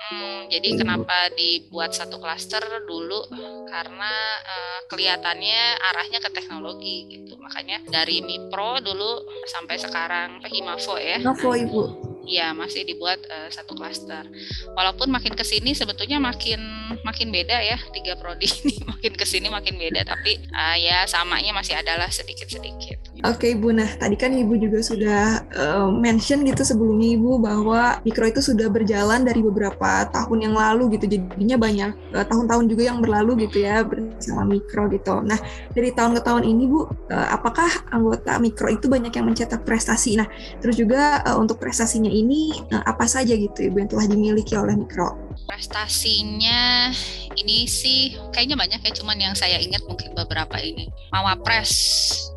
Hmm. 0.07 0.47
Jadi 0.47 0.79
kenapa 0.79 1.35
dibuat 1.35 1.91
satu 1.91 2.23
klaster 2.23 2.63
dulu? 2.87 3.27
Karena 3.67 4.13
uh, 4.47 4.81
kelihatannya 4.87 5.83
arahnya 5.83 6.23
ke 6.23 6.31
teknologi 6.31 7.11
gitu. 7.11 7.35
Makanya 7.43 7.83
dari 7.91 8.23
Mipro 8.23 8.79
dulu 8.79 9.27
sampai 9.51 9.77
sekarang 9.83 10.39
Himavo 10.47 10.95
ya. 10.95 11.19
Himavo 11.19 11.51
ibu 11.59 12.06
Iya 12.27 12.51
masih 12.53 12.83
dibuat 12.83 13.23
uh, 13.31 13.49
satu 13.49 13.79
klaster. 13.79 14.27
Walaupun 14.75 15.09
makin 15.09 15.33
ke 15.39 15.47
sini 15.47 15.73
sebetulnya 15.73 16.19
makin 16.19 16.59
makin 17.07 17.31
beda 17.31 17.63
ya 17.63 17.79
tiga 17.95 18.19
prodi 18.19 18.51
ini 18.51 18.83
makin 18.91 19.13
ke 19.15 19.25
sini 19.25 19.47
makin 19.47 19.79
beda 19.79 20.03
tapi 20.03 20.43
uh, 20.51 20.77
ya 20.77 21.07
samanya 21.07 21.55
masih 21.55 21.79
adalah 21.79 22.11
sedikit 22.11 22.51
sedikit. 22.51 22.99
Oke 23.25 23.49
okay, 23.49 23.51
Ibu, 23.57 23.73
nah 23.73 23.89
tadi 23.97 24.13
kan 24.13 24.29
Ibu 24.29 24.61
juga 24.61 24.85
sudah 24.85 25.41
uh, 25.57 25.89
mention 25.89 26.45
gitu 26.45 26.61
sebelumnya 26.69 27.17
Ibu 27.17 27.41
bahwa 27.41 27.97
mikro 28.05 28.29
itu 28.29 28.45
sudah 28.45 28.69
berjalan 28.69 29.25
dari 29.25 29.41
beberapa 29.41 30.05
tahun 30.13 30.45
yang 30.45 30.55
lalu 30.55 31.01
gitu, 31.01 31.09
jadinya 31.09 31.57
banyak 31.57 31.97
eh, 32.13 32.27
tahun-tahun 32.29 32.69
juga 32.69 32.93
yang 32.93 33.01
berlalu 33.01 33.49
gitu 33.49 33.65
ya 33.65 33.81
bersama 33.89 34.45
mikro 34.45 34.93
gitu. 34.93 35.25
Nah 35.25 35.41
dari 35.73 35.97
tahun 35.97 36.13
ke 36.13 36.21
tahun 36.29 36.45
ini 36.45 36.65
Bu, 36.69 36.85
uh, 36.85 36.87
apakah 37.33 37.89
anggota 37.89 38.37
mikro 38.37 38.69
itu 38.69 38.85
banyak 38.85 39.11
yang 39.17 39.25
mencetak 39.25 39.65
prestasi? 39.65 40.21
Nah 40.21 40.29
terus 40.61 40.77
juga 40.77 41.25
uh, 41.25 41.41
untuk 41.41 41.57
prestasinya 41.57 42.13
ini 42.13 42.53
uh, 42.69 42.85
apa 42.85 43.09
saja 43.09 43.33
gitu 43.33 43.65
Ibu 43.73 43.81
yang 43.81 43.91
telah 43.97 44.07
dimiliki 44.13 44.61
oleh 44.61 44.77
mikro? 44.77 45.26
Prestasinya 45.45 46.91
ini 47.37 47.69
sih 47.69 48.17
kayaknya 48.33 48.57
banyak 48.57 48.81
ya, 48.81 48.93
cuman 48.97 49.19
yang 49.21 49.35
saya 49.37 49.61
ingat 49.61 49.85
mungkin 49.85 50.17
beberapa 50.17 50.57
ini. 50.59 50.89
Mawapres, 51.13 51.73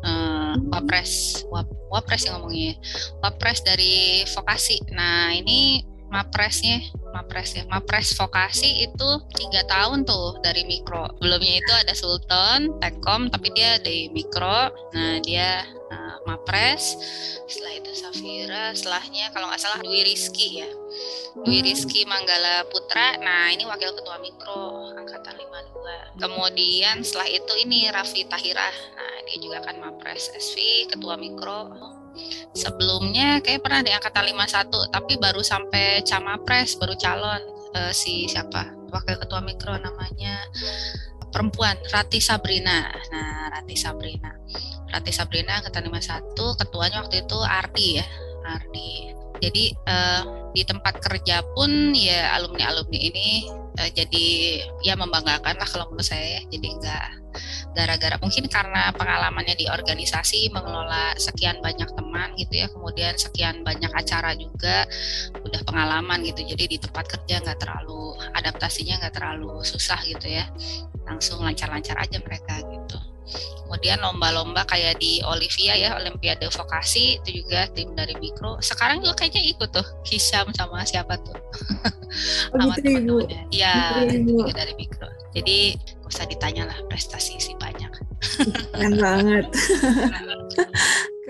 uh, 0.04 0.54
wapres, 0.68 1.42
wap, 1.48 1.66
wapres 1.88 2.28
yang 2.28 2.38
ngomongnya, 2.38 2.76
wapres 3.24 3.64
dari 3.64 4.22
vokasi. 4.28 4.78
Nah 4.92 5.32
ini 5.32 5.84
mapresnya 6.10 6.82
mapres 7.10 7.54
ya. 7.54 7.62
Mapres 7.66 8.14
vokasi 8.14 8.86
itu 8.86 9.08
tiga 9.34 9.62
tahun 9.66 10.06
tuh 10.06 10.38
dari 10.42 10.66
mikro. 10.66 11.10
Sebelumnya 11.18 11.54
itu 11.58 11.72
ada 11.74 11.94
Sultan 11.94 12.74
Tekom 12.78 13.30
tapi 13.30 13.50
dia 13.54 13.78
dari 13.82 14.10
mikro. 14.10 14.70
Nah 14.94 15.18
dia 15.22 15.66
uh, 15.90 16.16
mapres. 16.26 16.98
Setelah 17.46 17.74
itu 17.78 17.90
Safira. 17.94 18.64
Setelahnya 18.74 19.30
kalau 19.34 19.50
nggak 19.50 19.62
salah 19.62 19.78
Dwi 19.82 20.06
Rizky 20.06 20.62
ya. 20.62 20.68
Dwi 21.46 21.62
Rizky 21.62 22.06
Manggala 22.06 22.66
Putra. 22.70 23.18
Nah 23.18 23.50
ini 23.54 23.66
wakil 23.66 23.94
ketua 23.94 24.18
mikro 24.22 24.94
angkatan 24.94 25.34
52 25.38 26.20
kemudian 26.20 27.00
setelah 27.00 27.28
itu 27.32 27.52
ini 27.64 27.88
Raffi 27.88 28.28
Tahira 28.28 28.68
nah 28.98 29.14
dia 29.24 29.36
juga 29.40 29.64
kan 29.64 29.78
mapres. 29.80 30.28
SV 30.34 30.86
ketua 30.90 31.16
mikro 31.16 31.70
sebelumnya 32.54 33.38
kayak 33.40 33.62
pernah 33.62 33.80
di 33.84 33.90
angkatan 33.94 34.30
51 34.34 34.94
tapi 34.94 35.12
baru 35.18 35.42
sampai 35.42 36.02
camapres 36.02 36.76
baru 36.76 36.94
calon 36.98 37.42
uh, 37.76 37.92
si 37.94 38.26
siapa? 38.26 38.70
Wakil 38.90 39.16
ketua 39.22 39.40
mikro 39.42 39.74
namanya 39.78 40.42
perempuan 41.30 41.78
Rati 41.94 42.18
Sabrina. 42.18 42.90
Nah 43.14 43.54
Rati 43.54 43.76
Sabrina. 43.78 44.34
Rati 44.90 45.12
Sabrina 45.14 45.62
angkatan 45.62 45.86
51 45.86 46.34
ketuanya 46.34 46.98
waktu 47.06 47.22
itu 47.22 47.38
Ardi 47.38 47.88
ya 48.02 48.06
Ardi. 48.44 49.14
Jadi 49.40 49.64
uh, 49.88 50.50
di 50.52 50.62
tempat 50.66 50.98
kerja 51.00 51.40
pun 51.54 51.94
ya 51.94 52.34
alumni 52.34 52.74
alumni 52.74 52.98
ini 52.98 53.48
uh, 53.78 53.90
jadi 53.94 54.26
ya 54.82 54.98
membanggakan 54.98 55.56
lah 55.56 55.68
kalau 55.68 55.86
menurut 55.94 56.04
saya 56.04 56.42
jadi 56.50 56.66
enggak 56.66 57.08
gara-gara 57.70 58.18
mungkin 58.18 58.50
karena 58.50 58.90
pengalamannya 58.94 59.54
di 59.54 59.66
organisasi 59.70 60.50
mengelola 60.50 61.14
sekian 61.16 61.62
banyak 61.62 61.86
teman 61.94 62.34
gitu 62.34 62.54
ya 62.62 62.66
kemudian 62.66 63.14
sekian 63.14 63.62
banyak 63.62 63.90
acara 63.94 64.34
juga 64.34 64.86
udah 65.38 65.60
pengalaman 65.62 66.26
gitu. 66.26 66.42
Jadi 66.42 66.76
di 66.76 66.78
tempat 66.82 67.06
kerja 67.06 67.42
nggak 67.42 67.58
terlalu 67.62 68.18
adaptasinya 68.34 68.98
nggak 69.06 69.14
terlalu 69.14 69.62
susah 69.62 70.00
gitu 70.02 70.26
ya. 70.26 70.46
Langsung 71.06 71.42
lancar-lancar 71.42 71.94
aja 71.98 72.18
mereka 72.22 72.58
gitu. 72.66 72.98
Kemudian 73.62 74.02
lomba-lomba 74.02 74.66
kayak 74.66 74.98
di 74.98 75.22
Olivia 75.22 75.78
ya 75.78 75.94
Olimpiade 75.94 76.50
Vokasi 76.50 77.22
itu 77.22 77.46
juga 77.46 77.70
tim 77.70 77.94
dari 77.94 78.18
Mikro. 78.18 78.58
Sekarang 78.58 78.98
juga 78.98 79.22
kayaknya 79.22 79.46
ikut 79.46 79.70
tuh 79.70 79.86
Hisham 80.02 80.50
sama 80.54 80.82
siapa 80.82 81.14
tuh? 81.22 81.38
Oh, 82.50 82.58
sama 82.58 82.74
gitu, 82.82 82.90
teman-temannya. 83.06 83.46
Ya 83.54 84.02
gitu, 84.02 84.42
juga 84.42 84.58
dari 84.58 84.74
Mikro 84.74 85.06
jadi 85.36 85.78
gak 86.02 86.10
usah 86.10 86.26
ditanya 86.26 86.66
lah 86.66 86.78
prestasi 86.90 87.38
sih 87.38 87.54
banyak 87.58 87.90
keren 88.74 88.96
banget 88.98 89.46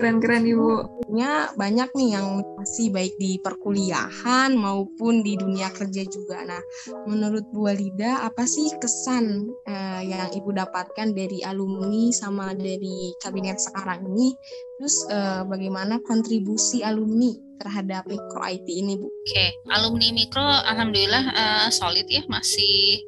keren-keren 0.01 0.49
ibu 0.49 0.81
nya 1.13 1.53
banyak 1.53 1.93
nih 1.93 2.17
yang 2.17 2.41
masih 2.57 2.89
baik 2.89 3.13
di 3.21 3.37
perkuliahan 3.37 4.57
maupun 4.57 5.21
di 5.21 5.37
dunia 5.37 5.69
kerja 5.69 6.01
juga 6.09 6.41
nah 6.41 6.57
menurut 7.05 7.45
Bu 7.53 7.69
Walida 7.69 8.25
apa 8.25 8.49
sih 8.49 8.73
kesan 8.81 9.45
eh, 9.69 10.01
yang 10.09 10.33
ibu 10.33 10.49
dapatkan 10.49 11.13
dari 11.13 11.45
alumni 11.45 12.09
sama 12.09 12.57
dari 12.57 13.13
kabinet 13.21 13.61
sekarang 13.61 14.09
ini 14.09 14.33
terus 14.81 15.05
eh, 15.13 15.45
bagaimana 15.45 16.01
kontribusi 16.01 16.81
alumni 16.81 17.37
terhadap 17.61 18.09
mikro 18.09 18.41
IT 18.41 18.65
ini 18.65 18.97
Bu? 18.97 19.05
Oke, 19.05 19.21
okay. 19.21 19.49
alumni 19.69 20.09
mikro 20.09 20.41
alhamdulillah 20.41 21.25
uh, 21.29 21.67
solid 21.69 22.09
ya 22.09 22.25
masih 22.25 23.05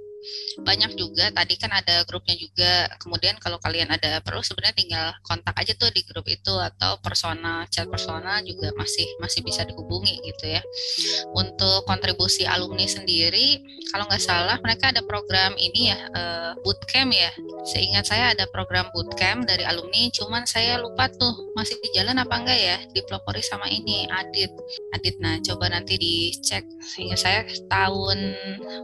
banyak 0.62 0.96
juga 0.96 1.30
tadi 1.34 1.56
kan 1.58 1.72
ada 1.74 2.06
grupnya 2.08 2.38
juga. 2.38 2.88
Kemudian 3.02 3.36
kalau 3.42 3.58
kalian 3.60 3.90
ada 3.92 4.22
perlu 4.24 4.42
sebenarnya 4.46 4.76
tinggal 4.78 5.08
kontak 5.26 5.56
aja 5.58 5.74
tuh 5.76 5.90
di 5.92 6.02
grup 6.08 6.26
itu 6.30 6.54
atau 6.54 6.98
personal 7.04 7.66
chat 7.70 7.90
personal 7.90 8.40
juga 8.46 8.72
masih 8.80 9.06
masih 9.20 9.44
bisa 9.44 9.66
dihubungi 9.68 10.22
gitu 10.24 10.46
ya. 10.54 10.62
Untuk 11.36 11.84
kontribusi 11.90 12.48
alumni 12.48 12.86
sendiri 12.88 13.60
kalau 13.92 14.08
nggak 14.08 14.24
salah 14.24 14.58
mereka 14.64 14.90
ada 14.94 15.02
program 15.04 15.54
ini 15.60 15.92
ya 15.92 16.00
uh, 16.16 16.52
bootcamp 16.64 17.12
ya. 17.12 17.32
Seingat 17.68 18.08
saya 18.08 18.34
ada 18.34 18.48
program 18.50 18.88
bootcamp 18.96 19.46
dari 19.50 19.66
alumni 19.68 20.10
cuman 20.14 20.48
saya 20.48 20.80
lupa 20.80 21.10
tuh 21.10 21.54
masih 21.58 21.78
di 21.82 21.90
jalan 21.98 22.18
apa 22.22 22.36
enggak 22.40 22.60
ya 22.60 22.78
dipelopori 22.94 23.42
sama 23.44 23.68
ini 23.70 24.06
Adit. 24.10 24.52
Adit 24.96 25.16
nah 25.20 25.38
coba 25.42 25.70
nanti 25.74 25.98
dicek. 25.98 26.64
Sehingga 26.82 27.18
saya 27.18 27.46
tahun 27.68 28.36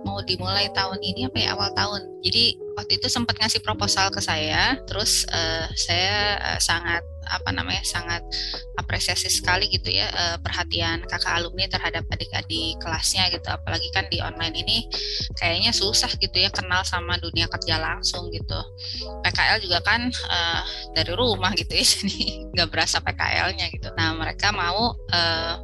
mau 0.04 0.22
dimulai 0.26 0.70
tahun 0.74 1.00
ini 1.02 1.29
apa 1.30 1.38
ya 1.40 1.54
awal 1.54 1.70
tahun. 1.78 2.02
Jadi 2.26 2.58
waktu 2.76 2.98
itu 2.98 3.08
sempat 3.08 3.38
ngasih 3.38 3.62
proposal 3.62 4.10
ke 4.10 4.20
saya, 4.20 4.76
terus 4.90 5.24
uh, 5.30 5.70
saya 5.78 6.42
uh, 6.42 6.60
sangat 6.60 7.06
apa 7.30 7.54
namanya 7.54 7.86
sangat 7.86 8.26
apresiasi 8.76 9.30
sekali 9.30 9.70
gitu 9.70 9.94
ya 9.94 10.10
uh, 10.10 10.38
perhatian 10.42 11.06
kakak 11.06 11.38
alumni 11.38 11.70
terhadap 11.70 12.04
adik-adik 12.10 12.76
kelasnya 12.82 13.30
gitu. 13.30 13.48
Apalagi 13.48 13.88
kan 13.94 14.10
di 14.10 14.18
online 14.20 14.56
ini 14.58 14.78
kayaknya 15.38 15.72
susah 15.72 16.10
gitu 16.18 16.36
ya 16.36 16.50
kenal 16.50 16.82
sama 16.84 17.16
dunia 17.22 17.46
kerja 17.48 17.78
langsung 17.78 18.34
gitu. 18.34 18.60
PKL 19.22 19.62
juga 19.62 19.80
kan 19.86 20.10
uh, 20.10 20.62
dari 20.98 21.14
rumah 21.14 21.54
gitu 21.54 21.72
ya 21.76 21.86
jadi 22.02 22.50
nggak 22.56 22.70
berasa 22.74 22.98
PKL-nya 23.00 23.70
gitu. 23.72 23.94
Nah 23.94 24.18
mereka 24.18 24.50
mau 24.50 24.96
uh, 24.96 25.56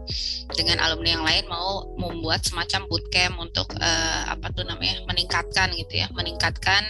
dengan 0.53 0.77
alumni 0.85 1.09
yang 1.17 1.25
lain 1.25 1.45
mau 1.49 1.89
membuat 1.97 2.45
semacam 2.45 2.85
bootcamp 2.85 3.35
untuk 3.41 3.67
uh, 3.81 4.21
apa 4.29 4.53
tuh 4.53 4.63
namanya 4.67 5.01
meningkatkan 5.09 5.73
gitu 5.73 6.05
ya 6.05 6.07
meningkatkan 6.13 6.85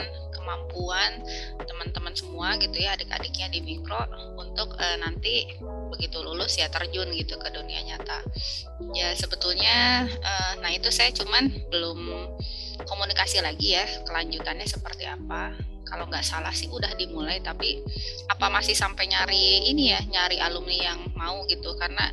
kemampuan 0.45 1.25
teman-teman 1.65 2.13
semua 2.13 2.53
gitu 2.61 2.77
ya 2.77 2.93
adik-adiknya 2.93 3.49
di 3.49 3.65
mikro 3.65 3.97
untuk 4.37 4.77
uh, 4.77 4.97
nanti 5.01 5.49
begitu 5.89 6.21
lulus 6.21 6.61
ya 6.61 6.69
terjun 6.69 7.09
gitu 7.17 7.41
ke 7.41 7.49
dunia 7.49 7.81
nyata. 7.81 8.21
Ya 8.93 9.17
sebetulnya 9.17 10.05
uh, 10.05 10.53
nah 10.61 10.69
itu 10.69 10.93
saya 10.93 11.09
cuman 11.09 11.49
belum 11.73 12.29
komunikasi 12.85 13.41
lagi 13.41 13.73
ya 13.73 13.89
kelanjutannya 14.05 14.69
seperti 14.69 15.09
apa 15.09 15.74
kalau 15.85 16.09
nggak 16.09 16.25
salah 16.25 16.51
sih 16.51 16.67
udah 16.67 16.91
dimulai 16.97 17.39
tapi 17.39 17.79
apa 18.27 18.49
masih 18.49 18.73
sampai 18.73 19.05
nyari 19.07 19.69
ini 19.69 19.93
ya 19.93 20.01
nyari 20.01 20.41
alumni 20.41 20.77
yang 20.91 20.99
mau 21.15 21.45
gitu. 21.47 21.73
Karena 21.77 22.11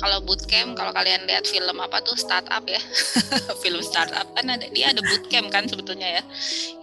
kalau 0.00 0.22
bootcamp 0.22 0.76
kalau 0.76 0.92
kalian 0.92 1.24
lihat 1.26 1.48
film 1.48 1.80
apa 1.80 2.04
tuh 2.04 2.14
startup 2.14 2.62
ya. 2.68 2.78
Film 3.64 3.82
startup 3.82 4.30
kan 4.36 4.46
ada 4.46 4.68
dia 4.70 4.94
ada 4.94 5.02
bootcamp 5.02 5.48
kan 5.50 5.66
sebetulnya 5.66 6.20
ya. 6.20 6.22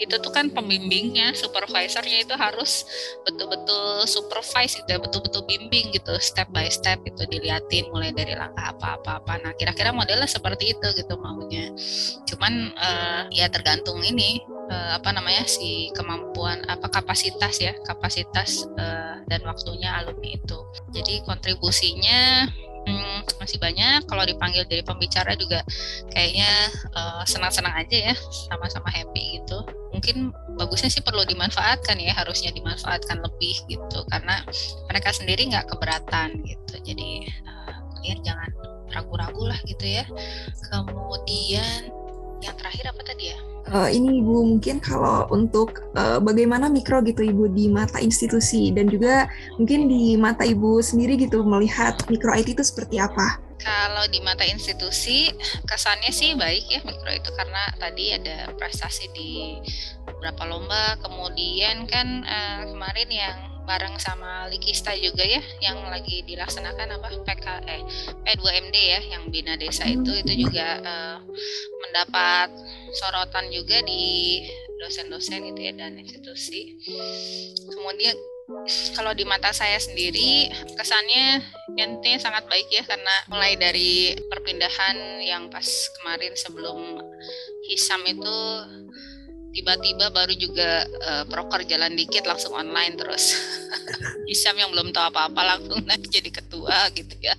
Itu 0.01 0.19
tuh 0.19 0.33
kan 0.33 0.51
pembimbingnya 0.51 1.31
supervisornya 1.37 2.25
itu 2.25 2.35
harus 2.35 2.85
betul-betul 3.23 4.03
supervise 4.09 4.81
gitu 4.83 4.89
ya 4.89 4.99
betul-betul 4.99 5.45
bimbing 5.47 5.93
gitu 5.95 6.17
step 6.19 6.49
by 6.51 6.67
step 6.67 6.99
itu 7.07 7.23
diliatin 7.29 7.87
mulai 7.93 8.11
dari 8.11 8.35
langkah 8.35 8.75
apa-apa. 8.75 9.23
Apa 9.23 9.33
nah 9.39 9.53
kira-kira 9.55 9.95
modelnya 9.95 10.27
seperti 10.27 10.75
itu 10.75 10.87
gitu 10.97 11.15
maunya. 11.21 11.71
Cuman 12.27 12.73
uh, 12.75 13.21
ya 13.29 13.47
tergantung 13.47 14.01
ini 14.03 14.43
uh, 14.69 14.97
apa 14.97 15.13
namanya 15.13 15.45
si 15.47 15.93
kemampuan 15.93 16.32
apa 16.41 16.87
kapasitas 16.89 17.61
ya 17.61 17.77
kapasitas 17.85 18.65
uh, 18.75 19.21
dan 19.29 19.41
waktunya 19.45 19.93
alumni 19.93 20.33
itu. 20.33 20.59
Jadi 20.89 21.21
kontribusinya 21.23 22.49
hmm, 22.87 23.39
masih 23.39 23.57
banyak. 23.59 24.03
Kalau 24.07 24.23
dipanggil 24.27 24.67
dari 24.67 24.83
pembicara 24.83 25.33
juga 25.37 25.63
kayaknya 26.11 26.49
uh, 26.95 27.23
senang-senang 27.23 27.73
aja 27.77 28.13
ya 28.13 28.15
sama-sama 28.49 28.89
happy 28.91 29.39
gitu. 29.41 29.63
Mungkin 29.93 30.33
bagusnya 30.57 30.89
sih 30.89 31.05
perlu 31.05 31.23
dimanfaatkan 31.23 31.97
ya 32.01 32.13
harusnya 32.17 32.51
dimanfaatkan 32.51 33.21
lebih 33.21 33.55
gitu. 33.69 33.99
Karena 34.09 34.41
mereka 34.89 35.13
sendiri 35.13 35.47
nggak 35.49 35.69
keberatan 35.71 36.43
gitu. 36.43 36.75
Jadi 36.83 37.29
uh, 37.47 37.77
kalian 37.99 38.19
jangan 38.25 38.49
ragu-ragu 38.93 39.43
lah 39.49 39.59
gitu 39.65 39.85
ya. 39.85 40.05
Kemudian 40.69 42.02
yang 42.43 42.57
terakhir 42.59 42.91
apa 42.91 43.01
tadi 43.07 43.31
ya 43.31 43.37
uh, 43.71 43.89
ini 43.89 44.19
Ibu 44.19 44.35
mungkin 44.55 44.83
kalau 44.83 45.29
untuk 45.31 45.85
uh, 45.95 46.19
bagaimana 46.19 46.67
mikro 46.67 46.99
gitu 47.05 47.23
Ibu 47.23 47.53
di 47.53 47.71
mata 47.71 48.01
institusi 48.01 48.73
dan 48.73 48.91
juga 48.91 49.29
mungkin 49.55 49.87
di 49.87 50.19
mata 50.19 50.43
Ibu 50.43 50.83
sendiri 50.83 51.15
gitu 51.15 51.45
melihat 51.45 51.97
mikro 52.11 52.33
IT 52.35 52.59
itu 52.59 52.63
seperti 52.65 52.99
apa? 52.99 53.39
Kalau 53.63 54.03
di 54.11 54.19
mata 54.19 54.43
institusi 54.43 55.31
kesannya 55.63 56.11
sih 56.11 56.35
baik 56.35 56.67
ya 56.67 56.79
mikro 56.83 57.11
itu 57.15 57.29
karena 57.31 57.63
tadi 57.79 58.11
ada 58.11 58.51
prestasi 58.59 59.07
di 59.15 59.55
beberapa 60.03 60.43
lomba, 60.43 60.99
kemudian 60.99 61.87
kan 61.87 62.27
uh, 62.27 62.61
kemarin 62.67 63.09
yang 63.09 63.37
bareng 63.63 63.95
sama 63.99 64.51
Likista 64.51 64.91
juga 64.95 65.23
ya 65.23 65.39
yang 65.63 65.79
lagi 65.87 66.23
dilaksanakan 66.27 66.99
apa 66.99 67.07
PK 67.23 67.45
eh 67.67 67.81
P2MD 68.27 68.75
ya 68.75 69.01
yang 69.17 69.23
bina 69.31 69.55
desa 69.55 69.87
itu 69.87 70.11
itu 70.11 70.47
juga 70.47 70.79
uh, 70.83 71.17
mendapat 71.87 72.51
sorotan 72.95 73.47
juga 73.49 73.79
di 73.87 74.43
dosen-dosen 74.83 75.47
gitu 75.53 75.61
ya 75.63 75.73
dan 75.79 75.95
institusi. 75.95 76.75
Kemudian 77.71 78.19
kalau 78.99 79.15
di 79.15 79.23
mata 79.23 79.55
saya 79.55 79.79
sendiri 79.79 80.51
kesannya 80.75 81.39
intinya 81.79 82.19
sangat 82.19 82.43
baik 82.51 82.67
ya 82.67 82.83
karena 82.83 83.15
mulai 83.31 83.55
dari 83.55 84.11
perpindahan 84.27 85.23
yang 85.23 85.47
pas 85.47 85.65
kemarin 85.99 86.35
sebelum 86.35 86.99
Hisam 87.63 88.03
itu 88.03 88.37
tiba-tiba 89.53 90.09
baru 90.09 90.33
juga 90.33 90.83
uh, 90.83 91.23
proker 91.29 91.63
jalan 91.69 91.93
dikit 91.93 92.25
langsung 92.25 92.57
online 92.57 92.97
terus. 92.97 93.37
Hisam 94.29 94.57
yang 94.57 94.73
belum 94.73 94.89
tahu 94.89 95.13
apa-apa 95.13 95.41
langsung 95.55 95.79
naik 95.89 96.09
jadi 96.09 96.33
ketua 96.33 96.89
gitu 96.97 97.13
ya. 97.21 97.37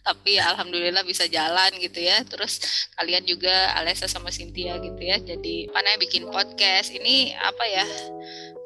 Tapi 0.00 0.40
ya, 0.40 0.56
alhamdulillah 0.56 1.04
bisa 1.04 1.28
jalan 1.28 1.70
gitu 1.76 2.00
ya. 2.00 2.24
Terus 2.24 2.64
kalian 2.96 3.28
juga 3.28 3.76
Alessa 3.76 4.08
sama 4.08 4.32
Cynthia 4.32 4.80
gitu 4.80 5.00
ya. 5.04 5.20
Jadi 5.20 5.68
mana 5.70 6.00
bikin 6.00 6.26
podcast. 6.32 6.90
Ini 6.96 7.36
apa 7.36 7.64
ya 7.68 7.84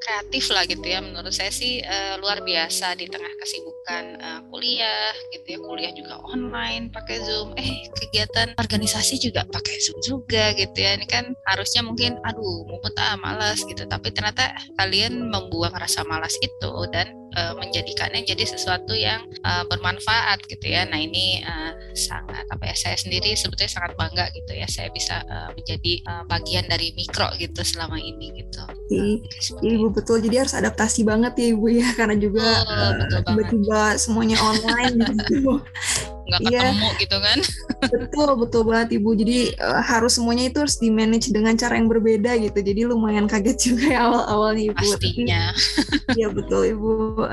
kreatif 0.04 0.52
lah 0.52 0.68
gitu 0.68 0.84
ya. 0.84 1.00
Menurut 1.00 1.32
saya 1.32 1.48
sih 1.48 1.80
uh, 1.80 2.20
luar 2.20 2.44
biasa 2.44 2.94
di 3.00 3.08
tengah 3.08 3.32
kesibukan 3.40 4.04
uh, 4.20 4.40
kuliah 4.52 5.16
gitu 5.32 5.56
ya. 5.56 5.58
Kuliah 5.64 5.92
juga 5.96 6.20
online 6.28 6.92
pakai 6.92 7.24
zoom. 7.24 7.56
Eh 7.56 7.88
kegiatan 7.96 8.52
organisasi 8.60 9.16
juga 9.18 9.48
pakai 9.48 9.80
zoom 9.80 9.98
juga 10.04 10.52
gitu 10.52 10.76
ya. 10.76 11.00
Ini 11.00 11.08
kan 11.08 11.32
harusnya 11.48 11.80
mungkin 11.80 12.20
aduh 12.20 12.68
mau 12.68 12.78
ah 13.00 13.16
malas 13.16 13.64
gitu. 13.64 13.88
Tapi 13.88 14.12
ternyata 14.12 14.52
kalian 14.76 15.32
membuang 15.32 15.72
rasa 15.72 16.04
malas 16.04 16.36
itu 16.44 16.72
dan 16.92 17.23
uh, 17.36 17.54
menjadikannya 17.58 18.22
jadi 18.24 18.44
sesuatu 18.46 18.94
yang 18.94 19.26
uh, 19.42 19.66
bermanfaat 19.68 20.46
gitu 20.46 20.66
ya. 20.70 20.86
Nah 20.88 20.98
ini 20.98 21.42
uh, 21.44 21.72
sangat 21.94 22.46
apa 22.48 22.64
ya 22.70 22.74
saya 22.74 22.96
sendiri 22.98 23.34
sebetulnya 23.34 23.70
sangat 23.70 23.92
bangga 23.98 24.30
gitu 24.34 24.52
ya 24.54 24.66
saya 24.70 24.88
bisa 24.94 25.22
uh, 25.26 25.50
menjadi 25.54 26.00
uh, 26.06 26.24
bagian 26.30 26.64
dari 26.70 26.94
mikro 26.94 27.28
gitu 27.38 27.60
selama 27.66 27.98
ini 27.98 28.42
gitu. 28.42 28.62
Ibu 29.60 29.92
betul. 29.92 30.22
Jadi 30.22 30.36
harus 30.40 30.54
adaptasi 30.54 31.02
banget 31.02 31.34
ya 31.38 31.46
ibu 31.52 31.66
ya. 31.68 31.88
Karena 31.98 32.16
juga 32.16 32.46
oh, 32.64 32.90
uh, 33.02 33.22
tiba-tiba 33.22 33.98
semuanya 33.98 34.38
online 34.40 34.96
gitu 35.28 35.60
nggak 36.24 36.40
iya. 36.48 36.60
ketemu 36.60 36.88
yeah. 36.88 37.00
gitu 37.00 37.16
kan. 37.20 37.38
Betul 37.84 38.30
betul 38.40 38.62
banget 38.64 38.88
ibu. 38.96 39.10
Jadi 39.12 39.38
uh, 39.60 39.82
harus 39.84 40.16
semuanya 40.16 40.44
itu 40.48 40.58
harus 40.64 40.76
di 40.80 40.88
manage 40.88 41.28
dengan 41.30 41.54
cara 41.54 41.76
yang 41.76 41.88
berbeda 41.88 42.36
gitu. 42.40 42.58
Jadi 42.58 42.80
lumayan 42.88 43.28
kaget 43.28 43.58
juga 43.72 43.84
ya 43.92 44.00
awal 44.08 44.22
awalnya 44.28 44.72
ibu 44.72 44.76
pastinya. 44.76 45.52
Iya 46.16 46.28
betul 46.32 46.62
ibu. 46.74 46.92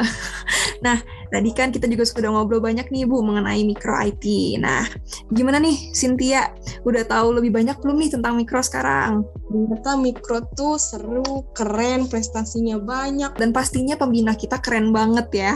Nah 0.81 0.97
tadi 1.31 1.49
kan 1.55 1.71
kita 1.71 1.87
juga 1.87 2.03
sudah 2.03 2.29
ngobrol 2.35 2.59
banyak 2.59 2.91
nih 2.91 3.07
ibu 3.07 3.23
mengenai 3.23 3.63
mikro 3.63 3.95
IT 3.95 4.25
nah 4.59 4.83
gimana 5.31 5.57
nih 5.63 5.91
Cynthia? 5.95 6.51
Udah 6.83 7.07
tahu 7.07 7.39
lebih 7.39 7.55
banyak 7.55 7.77
belum 7.79 7.97
nih 8.01 8.11
tentang 8.19 8.35
mikro 8.35 8.59
sekarang? 8.59 9.23
Ternyata 9.47 9.95
mikro 9.99 10.43
tuh 10.57 10.75
seru 10.81 11.45
keren 11.55 12.07
prestasinya 12.09 12.81
banyak. 12.81 13.37
Dan 13.37 13.53
pastinya 13.53 13.95
pembina 13.95 14.33
kita 14.35 14.59
keren 14.59 14.91
banget 14.91 15.27
ya. 15.31 15.53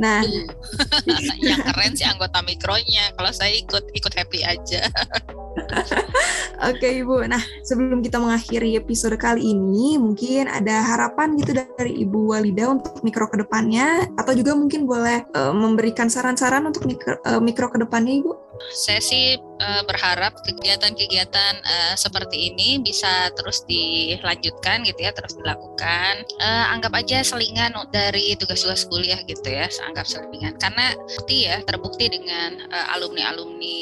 Nah 0.00 0.24
yang 1.40 1.62
keren 1.72 1.92
sih 1.94 2.04
anggota 2.04 2.42
mikro 2.42 2.74
mikronya. 2.74 3.14
Kalau 3.14 3.30
saya 3.30 3.54
ikut 3.54 3.84
ikut 3.94 4.12
happy 4.16 4.40
aja. 4.42 4.88
Oke 6.70 7.02
Ibu, 7.02 7.28
nah 7.30 7.38
sebelum 7.62 8.02
kita 8.02 8.18
mengakhiri 8.18 8.74
episode 8.78 9.14
kali 9.20 9.54
ini, 9.54 10.00
mungkin 10.00 10.50
ada 10.50 10.82
harapan 10.82 11.38
gitu 11.38 11.54
dari 11.54 12.02
Ibu 12.02 12.34
Walida 12.34 12.74
untuk 12.74 12.98
mikro 13.06 13.30
ke 13.30 13.38
depannya, 13.38 14.08
atau 14.18 14.34
juga 14.34 14.56
mungkin 14.56 14.88
boleh 14.88 15.13
uh, 15.34 15.54
memberikan 15.54 16.10
saran-saran 16.10 16.66
untuk 16.66 16.88
mikro, 16.88 17.20
uh, 17.22 17.38
mikro 17.38 17.70
ke 17.70 17.78
depannya 17.78 18.24
Ibu? 18.24 18.32
Saya 18.70 19.02
sih 19.02 19.34
uh, 19.38 19.82
berharap 19.84 20.38
kegiatan-kegiatan 20.46 21.54
uh, 21.62 21.94
seperti 21.98 22.54
ini 22.54 22.78
bisa 22.80 23.28
terus 23.34 23.66
dilanjutkan 23.66 24.86
gitu 24.86 25.00
ya, 25.04 25.10
terus 25.10 25.34
dilakukan. 25.36 26.26
Uh, 26.38 26.72
anggap 26.74 26.94
aja 26.94 27.20
selingan 27.26 27.74
dari 27.90 28.38
tugas-tugas 28.38 28.86
kuliah 28.86 29.18
gitu 29.26 29.46
ya, 29.46 29.66
anggap 29.90 30.06
selingan. 30.06 30.54
Karena 30.56 30.94
bukti 30.96 31.50
ya, 31.50 31.60
terbukti 31.66 32.06
dengan 32.08 32.64
alumni-alumni 32.94 33.80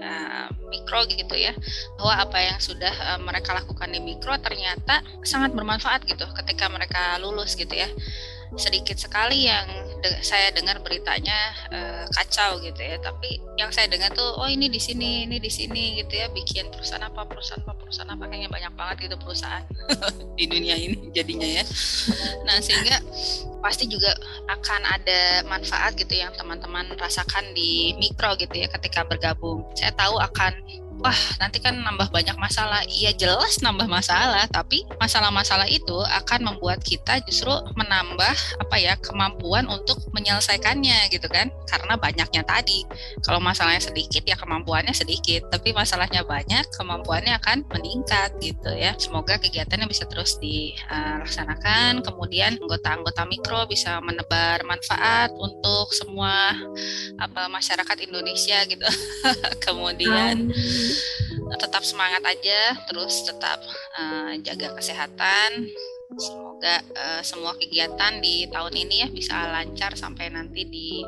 uh, 0.00 0.48
mikro 0.72 1.04
gitu 1.12 1.36
ya, 1.36 1.52
bahwa 2.00 2.14
apa 2.26 2.38
yang 2.40 2.58
sudah 2.58 2.94
uh, 3.14 3.20
mereka 3.20 3.52
lakukan 3.52 3.92
di 3.92 4.00
mikro 4.00 4.32
ternyata 4.40 5.04
sangat 5.22 5.52
bermanfaat 5.52 6.08
gitu 6.08 6.24
ketika 6.42 6.66
mereka 6.72 7.20
lulus 7.20 7.54
gitu 7.54 7.72
ya 7.72 7.88
sedikit 8.54 8.94
sekali 8.94 9.50
yang 9.50 9.66
de 9.98 10.22
saya 10.22 10.54
dengar 10.54 10.78
beritanya 10.86 11.34
uh, 11.74 12.06
kacau 12.14 12.62
gitu 12.62 12.78
ya. 12.78 12.96
Tapi 13.02 13.42
yang 13.58 13.74
saya 13.74 13.90
dengar 13.90 14.14
tuh 14.14 14.38
oh 14.38 14.46
ini 14.46 14.70
di 14.70 14.78
sini 14.78 15.26
ini 15.26 15.42
di 15.42 15.50
sini 15.50 15.98
gitu 15.98 16.14
ya 16.14 16.30
bikin 16.30 16.70
perusahaan 16.70 17.02
apa 17.02 17.26
perusahaan 17.26 17.66
apa 17.66 17.74
perusahaan 17.74 18.10
apa 18.14 18.24
kayaknya 18.30 18.50
banyak 18.52 18.72
banget 18.78 18.96
gitu 19.10 19.16
perusahaan 19.18 19.64
di 20.38 20.44
dunia 20.46 20.76
ini 20.78 21.10
jadinya 21.10 21.48
ya. 21.48 21.64
Nah 22.46 22.62
sehingga 22.62 23.02
pasti 23.58 23.90
juga 23.90 24.14
akan 24.46 24.82
ada 24.86 25.42
manfaat 25.50 25.98
gitu 25.98 26.14
yang 26.14 26.30
teman-teman 26.38 26.86
rasakan 26.94 27.50
di 27.50 27.98
mikro 27.98 28.38
gitu 28.38 28.54
ya 28.54 28.70
ketika 28.70 29.02
bergabung. 29.02 29.66
Saya 29.74 29.90
tahu 29.98 30.22
akan 30.22 30.52
wah 31.00 31.20
nanti 31.40 31.60
kan 31.60 31.76
nambah 31.76 32.08
banyak 32.10 32.36
masalah. 32.40 32.82
Iya 32.88 33.12
jelas 33.16 33.60
nambah 33.60 33.88
masalah, 33.88 34.48
tapi 34.48 34.84
masalah-masalah 35.00 35.68
itu 35.68 35.96
akan 36.22 36.52
membuat 36.52 36.80
kita 36.82 37.20
justru 37.28 37.52
menambah 37.76 38.34
apa 38.60 38.76
ya 38.76 38.94
kemampuan 39.00 39.68
untuk 39.68 40.00
menyelesaikannya 40.12 41.12
gitu 41.12 41.28
kan? 41.28 41.52
Karena 41.68 41.94
banyaknya 42.00 42.42
tadi. 42.44 42.84
Kalau 43.24 43.40
masalahnya 43.42 43.82
sedikit 43.82 44.24
ya 44.24 44.36
kemampuannya 44.38 44.92
sedikit, 44.92 45.48
tapi 45.52 45.76
masalahnya 45.76 46.24
banyak 46.24 46.64
kemampuannya 46.76 47.36
akan 47.40 47.66
meningkat 47.76 48.32
gitu 48.40 48.72
ya. 48.72 48.96
Semoga 48.96 49.36
kegiatannya 49.40 49.88
bisa 49.88 50.08
terus 50.08 50.40
dilaksanakan. 50.40 52.00
Kemudian 52.04 52.56
anggota-anggota 52.60 53.22
mikro 53.28 53.68
bisa 53.68 54.00
menebar 54.00 54.64
manfaat 54.64 55.30
untuk 55.36 55.92
semua 55.92 56.56
apa 57.20 57.48
masyarakat 57.48 57.96
Indonesia 58.08 58.58
gitu. 58.66 58.86
Kemudian 59.66 60.50
tetap 61.60 61.82
semangat 61.86 62.22
aja, 62.26 62.74
terus 62.88 63.22
tetap 63.26 63.60
uh, 63.98 64.32
jaga 64.42 64.74
kesehatan. 64.74 65.70
Semoga 66.16 66.80
uh, 66.94 67.22
semua 67.26 67.52
kegiatan 67.58 68.22
di 68.22 68.46
tahun 68.48 68.74
ini 68.78 68.94
ya 69.04 69.08
bisa 69.10 69.34
lancar 69.50 69.98
sampai 69.98 70.30
nanti 70.30 70.62
di 70.64 71.02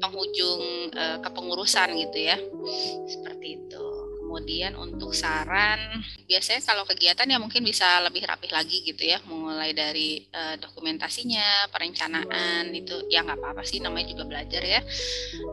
penghujung 0.00 0.92
uh, 0.96 1.18
kepengurusan 1.20 1.94
gitu 2.00 2.18
ya. 2.18 2.36
Seperti 3.06 3.46
itu. 3.60 3.87
Kemudian 4.28 4.76
untuk 4.76 5.16
saran, 5.16 6.04
biasanya 6.28 6.60
kalau 6.60 6.84
kegiatan 6.84 7.24
ya 7.24 7.40
mungkin 7.40 7.64
bisa 7.64 7.96
lebih 8.04 8.28
rapih 8.28 8.52
lagi 8.52 8.84
gitu 8.84 9.08
ya, 9.08 9.24
mulai 9.24 9.72
dari 9.72 10.20
uh, 10.36 10.52
dokumentasinya, 10.60 11.72
perencanaan 11.72 12.68
itu 12.76 13.08
ya 13.08 13.24
nggak 13.24 13.40
apa-apa 13.40 13.64
sih, 13.64 13.80
namanya 13.80 14.12
juga 14.12 14.28
belajar 14.28 14.60
ya. 14.60 14.84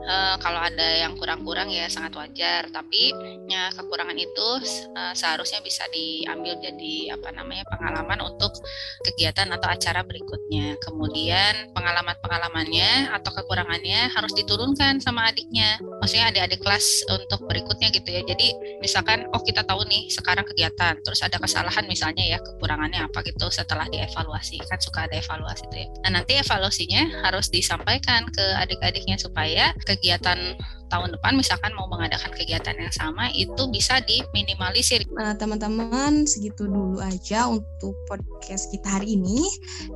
Uh, 0.04 0.36
kalau 0.44 0.60
ada 0.60 1.08
yang 1.08 1.16
kurang-kurang 1.16 1.72
ya 1.72 1.88
sangat 1.88 2.20
wajar, 2.20 2.68
tapi 2.68 3.16
ya 3.48 3.72
kekurangan 3.72 4.20
itu 4.20 4.48
uh, 4.92 5.16
seharusnya 5.16 5.64
bisa 5.64 5.88
diambil 5.96 6.60
jadi 6.60 7.16
apa 7.16 7.32
namanya 7.32 7.64
pengalaman 7.72 8.28
untuk 8.28 8.60
kegiatan 9.08 9.56
atau 9.56 9.72
acara 9.72 10.04
berikutnya. 10.04 10.76
Kemudian 10.84 11.72
pengalaman-pengalamannya 11.72 13.16
atau 13.16 13.32
kekurangannya 13.40 14.12
harus 14.12 14.36
diturunkan 14.36 15.00
sama 15.00 15.32
adiknya, 15.32 15.80
maksudnya 16.04 16.28
adik-adik 16.28 16.60
kelas 16.60 17.08
untuk 17.08 17.48
berikutnya 17.48 17.88
gitu 17.96 18.12
ya. 18.12 18.20
Jadi 18.28 18.65
misalkan 18.80 19.28
oh 19.32 19.42
kita 19.42 19.64
tahu 19.64 19.84
nih 19.88 20.08
sekarang 20.12 20.46
kegiatan 20.48 20.98
terus 21.02 21.22
ada 21.22 21.38
kesalahan 21.42 21.86
misalnya 21.86 22.24
ya 22.24 22.38
kekurangannya 22.42 23.06
apa 23.06 23.22
gitu 23.26 23.48
setelah 23.50 23.88
dievaluasi 23.90 24.62
kan 24.66 24.80
suka 24.82 25.08
ada 25.10 25.16
evaluasi 25.18 25.64
itu 25.72 25.76
ya 25.86 25.88
nah 26.06 26.22
nanti 26.22 26.38
evaluasinya 26.38 27.26
harus 27.26 27.50
disampaikan 27.50 28.28
ke 28.30 28.46
adik-adiknya 28.62 29.18
supaya 29.18 29.72
kegiatan 29.86 30.58
tahun 30.90 31.18
depan 31.18 31.34
misalkan 31.38 31.74
mau 31.74 31.90
mengadakan 31.90 32.32
kegiatan 32.34 32.78
yang 32.78 32.94
sama 32.94 33.30
itu 33.34 33.68
bisa 33.74 34.00
diminimalisir. 34.06 35.06
Nah, 35.18 35.34
teman-teman 35.36 36.24
segitu 36.30 36.70
dulu 36.70 37.02
aja 37.02 37.50
untuk 37.50 37.98
podcast 38.06 38.70
kita 38.70 39.02
hari 39.02 39.18
ini. 39.18 39.44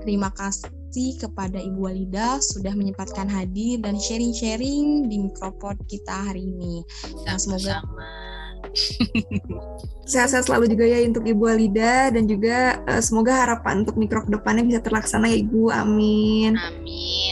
Terima 0.04 0.34
kasih 0.34 1.22
kepada 1.22 1.62
Ibu 1.62 1.80
Walida 1.80 2.42
sudah 2.42 2.74
menyempatkan 2.74 3.30
hadir 3.30 3.80
dan 3.80 3.96
sharing-sharing 4.02 5.08
di 5.08 5.18
mikropod 5.30 5.78
kita 5.86 6.34
hari 6.34 6.50
ini. 6.50 6.82
Nah, 7.24 7.38
semoga 7.38 7.86
Sehat-sehat 10.12 10.50
selalu 10.50 10.74
juga 10.74 10.86
ya 10.90 11.06
untuk 11.06 11.22
Ibu 11.22 11.44
Alida 11.46 12.10
dan 12.10 12.26
juga 12.26 12.82
uh, 12.90 13.02
semoga 13.02 13.46
harapan 13.46 13.86
untuk 13.86 13.96
mikro 14.02 14.26
ke 14.26 14.32
depannya 14.34 14.66
bisa 14.66 14.82
terlaksana 14.82 15.30
ya 15.30 15.38
Ibu. 15.46 15.70
Amin. 15.70 16.58
Amin. 16.58 17.29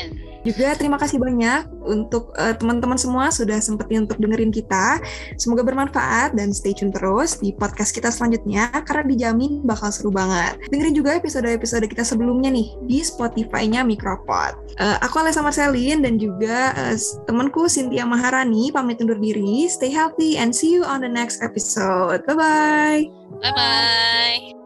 Juga 0.47 0.79
terima 0.79 0.95
kasih 0.95 1.19
banyak 1.19 1.67
untuk 1.83 2.31
uh, 2.39 2.55
teman-teman 2.55 2.95
semua 2.95 3.27
sudah 3.27 3.60
sempetin 3.60 4.07
untuk 4.07 4.15
dengerin 4.15 4.47
kita. 4.47 5.03
Semoga 5.36 5.67
bermanfaat 5.67 6.39
dan 6.39 6.55
stay 6.55 6.71
tune 6.71 6.95
terus 6.95 7.36
di 7.43 7.51
podcast 7.51 7.91
kita 7.91 8.07
selanjutnya 8.07 8.71
karena 8.88 9.03
dijamin 9.03 9.60
bakal 9.67 9.91
seru 9.91 10.07
banget. 10.07 10.55
Dengerin 10.71 10.95
juga 10.95 11.19
episode-episode 11.19 11.83
kita 11.91 12.07
sebelumnya 12.07 12.47
nih 12.47 12.79
di 12.88 13.03
Spotify-nya 13.03 13.83
Micropod. 13.83 14.55
Uh, 14.79 14.95
aku 15.03 15.19
Alessa 15.19 15.43
Marcelin 15.43 15.99
dan 15.99 16.15
juga 16.15 16.71
uh, 16.79 16.95
temanku 17.27 17.67
Cynthia 17.67 18.07
Maharani 18.07 18.71
pamit 18.71 19.03
undur 19.03 19.19
diri. 19.19 19.67
Stay 19.67 19.91
healthy 19.91 20.39
and 20.39 20.55
see 20.55 20.71
you 20.71 20.88
on 20.88 21.03
the 21.03 21.12
next 21.12 21.43
episode. 21.43 22.23
Bye-bye. 22.23 23.03
Bye-bye. 23.43 24.56